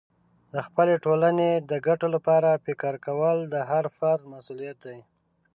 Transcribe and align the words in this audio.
د 0.53 0.55
خپلې 0.67 0.95
ټولنې 1.05 1.49
د 1.69 1.71
ګټو 1.87 2.07
لپاره 2.15 2.61
فکر 2.65 2.93
کول 3.05 3.37
د 3.53 3.55
هر 3.69 3.85
فرد 3.97 4.23
مسئولیت 4.33 4.77
دی. 4.87 4.99